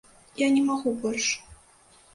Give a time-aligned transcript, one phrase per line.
[0.43, 1.31] Я не магу больш.